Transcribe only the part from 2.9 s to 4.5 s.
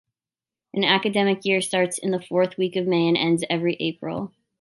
and ends every April.